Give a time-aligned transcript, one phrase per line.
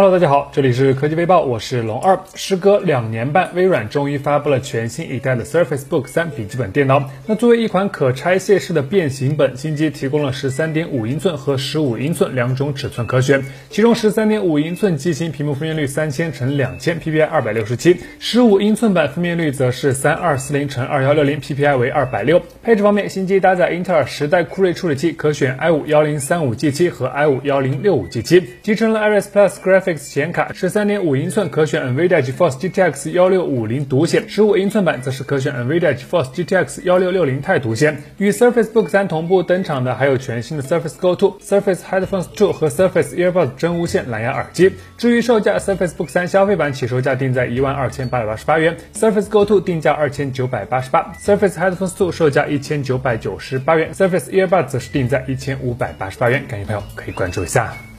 [0.00, 2.18] Hello，大家好，这里是科技微报，我是龙二。
[2.34, 7.10] 时隔两年半，微软终于发布了全新一代的 Surface Book 三笔记本电脑。
[7.26, 13.44] 那作为一款可拆卸式的变形本，新机提供了十三点五英寸和十五英寸两种尺寸可选。
[13.68, 22.40] 其中十三点五英寸机型屏幕分辨率三千乘两千，PPI 二百六十七；十五英寸版分辨率则是三二四零乘二幺六零，PPI 为二百六。
[22.62, 29.89] 配置方面，新机搭载英特尔十代酷睿处理器，可选 i 五幺零三五 G 七和 i 五幺零六五 G 七，集成了 Iris Plus Graphics。
[29.96, 38.02] 显卡十三点五英寸可选 NVIDIA GeForce GTX 幺六五零独显，十五英寸版则是可选 NVIDIA GeForce GTX 幺六六零钛独显。
[38.18, 44.72] 与 Surface Book 三同步登场的还有全新的 Surface Go 2、Surface Headphones 2和 Surface Earbuds 真无线蓝牙耳机。
[44.96, 56.44] 至于售价，Surface Book 三消费版起售价定在一万二千八百八十八元，Surface Go 2定价二千九百八十八，Surface Headphones 2售价一千九百九十八元，Surface Earbuds 则是定在一千五百八十八元。
[56.48, 57.89] 感兴趣朋友可以关注一下。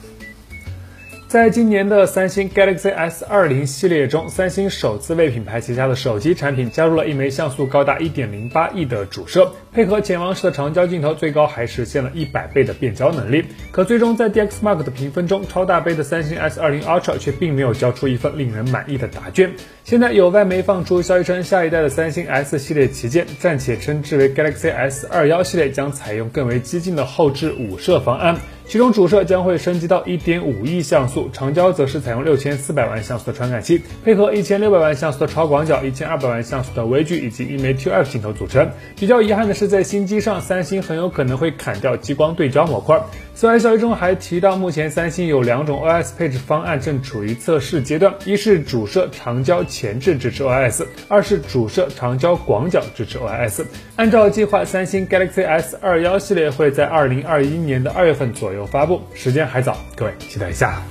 [1.32, 13.46] 在今年的三星 Galaxy S 二零系列中，三星首次为品牌旗下的手机产品加入了一枚像素高达一点零八亿的主摄，配合潜望式的长焦镜头，最高还实现了一百倍的变焦能力。
[13.70, 19.54] 可最终在 DxMark 的评分中，超大杯的三星 S 二零 Ultra 却并没有交出一份令人满意的答卷。
[19.84, 28.36] 现在有外媒放出消息称，下一代的三星 S 系列旗舰暂且称之为 Galaxy S 二幺系列，将采用更为激进的后置五摄方案。
[28.72, 38.70] 其中主摄将会升级到1.5亿像素，长焦则是采用6400万像素的传感器，配合1600万像素的超广角、1200万像素的微距以及一枚 TF 镜头组成。
[38.96, 42.98] 比较遗憾的是，在新机上，三星很有可能会砍掉激光对焦模块。
[43.34, 53.66] 此外，消息中还提到，目前三星有两种 OS 配置方案正处于测试阶段，一是主摄长焦前置支持 OS，二是主摄长焦广角支持 OS。
[53.96, 60.82] 按照计划，三星 Galaxy S 二幺系列会在二零二一年的二月份左右发布，时间还早，各位期待一下。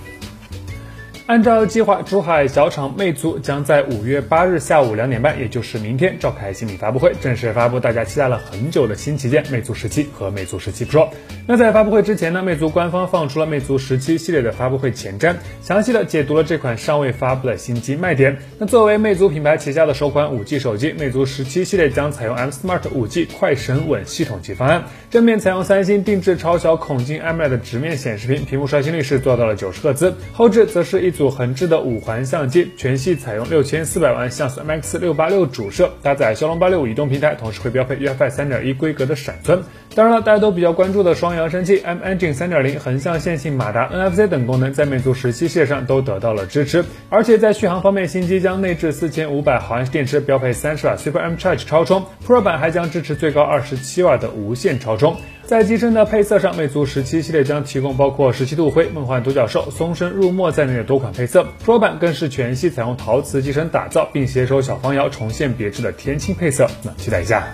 [1.31, 11.07] 按照计划，珠海小厂魅族将在五月八日下午两点半，也就是明天召开新品发布会，正式发布大家期待了很久的新旗舰魅族十七和魅族十七 Pro。
[11.47, 18.37] 那在发布会之前呢，魅族官方放出了魅族十七系列的发布会前瞻，详细的解读了这款尚未发布的新机卖点。
[18.59, 31.20] 那作为魅族品牌旗下的首款五 G 手机，魅族十七系列将采用 M Smart 五 G 快神稳系统级方案，正面采用三星定制超小孔径 AMOLED 直面显示屏，屏幕刷新率是做到了九十赫兹，后置则是一组。
[31.29, 39.61] 横置的五环相机，全系采用六千四百万像素 MX 六八六主摄，搭载骁龙八六五移动平台，同时会标配 UFI 三点一规格的闪存。
[39.93, 46.85] 当然了，大家都比较关注的双扬声器 M Engine 三点零横向线性马达 NFC 等功能，在魅族十七系列上都得到了支持。
[47.09, 55.17] 而且在续航方面，新机将内置四千五百毫安时电池，标配三十瓦 Super M Charge 超充，Pro 版还将支持最高二十七瓦的无线超充。
[55.51, 67.45] 在机身的配色上，魅族十七系列将提供包括十七度灰、梦幻独角兽、松身入墨在内的多款配色桌板更是全系采用陶瓷机身打造，并携手小方窑重现别致的天青配色，那期待一下。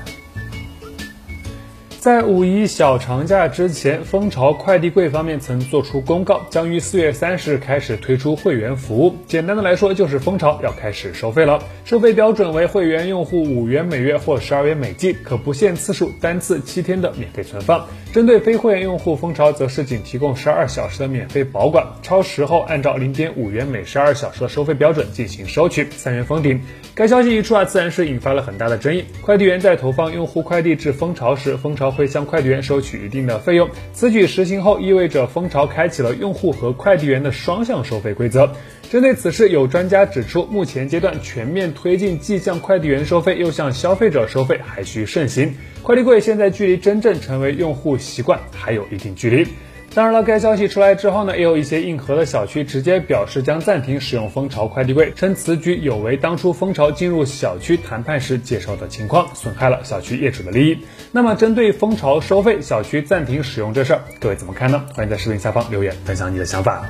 [1.99, 9.15] 在五一小长假之前，蜂巢快递柜方面曾做出公告，将于四月三十日开始推出会员服务。
[9.25, 11.59] 简单的来说，就是蜂巢要开始收费了。
[11.85, 17.85] 收费标准为会员用户五元每月或十二元每季，可不限次数，单次七天的免费存放。
[18.13, 26.61] 针对非会员用户，蜂巢则是仅提供十二小时的免费保管，超时后按照零点五元每十二小时的收费标准进行收取，三元封顶。
[26.95, 29.03] 该消息一出啊，自然是引发了很大的争议。
[29.21, 33.69] 快递员在投放用户快递至蜂巢时，蜂巢会向快递员收取一定的费用。
[33.93, 38.51] 此举实行后，意味着蜂巢开启了用户和快递员的双向收费规则。
[38.89, 45.55] 针对此事，有专家指出，目前阶段全面推进既向快递员收费又向消费者收费还需慎行。
[45.83, 49.47] 快递柜现在距离真正成为用户习惯还有一定距离。
[49.93, 60.77] 当然了，该消息出来之后呢，也有一些硬核的小区直接表示将暂停使用蜂巢快递柜，称此举有违当初蜂巢进入小区谈判时介绍的情况，损害了小区业主的利益。
[61.11, 64.85] 那么，针对蜂巢收费、小区暂停使用这事儿，各位怎么看呢？
[64.94, 66.85] 欢迎在视频下方留言分享你的想法。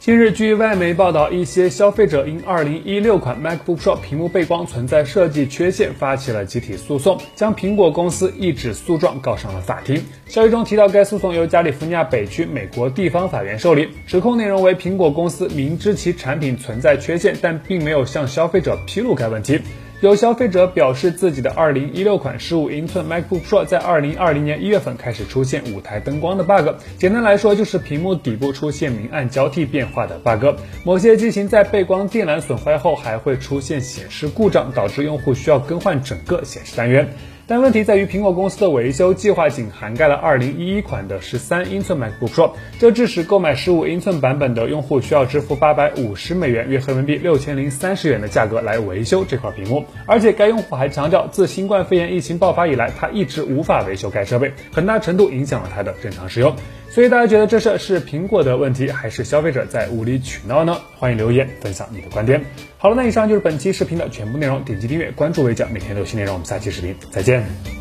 [0.00, 10.02] 近日，据外媒报道，一些消费者因2016款 MacBook Pro 屏幕背光存在设计缺陷，发起了集体诉讼，将苹果公司一纸诉状告上了法庭。
[10.24, 19.60] 消息中提到，该诉讼由加利福尼亚北区美国地方法院受理，指控内容为苹果公司明知其产品存在缺陷，但并没有向消费者披露该问题。
[20.00, 30.58] 有消费者表示，自己的2016款15英寸 MacBook Pro 在2020年1月份开始出现舞台灯光的 bug，简单来说就是屏幕底部出现明暗交替变化的 bug。
[30.84, 37.06] 某些机型在背光电缆损坏后，还会出现显示故障，导致用户需要更换整个显示单元。
[37.50, 49.84] 但问题在于，苹果公司的维修计划仅涵盖了2011款的13英寸 MacBook Pro，这致使购买15英寸版本的用户需要支付850美元（约合人民币6030元）的价格来维修这块屏幕。
[50.06, 56.54] 而且该用户还强调，自新冠肺炎疫情爆发以来，他一直无法维修该设备，很大程度影响了他的正常使用。
[56.92, 60.76] 所以大家觉得这事是苹果的问题，还是消费者在无理取闹呢？
[60.96, 62.44] 欢迎留言分享你的观点。
[62.78, 66.34] 好了，那以上就是本期视频的全部内容，点击订阅关注微讲，每天都有新内容。
[66.34, 67.79] 我们下期视频再见。